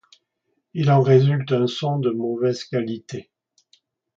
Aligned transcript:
Il 0.73 0.89
en 0.89 1.03
résulte 1.03 1.51
un 1.51 1.67
son 1.67 1.99
de 1.99 2.09
mauvaise 2.09 2.63
qualité. 2.63 3.29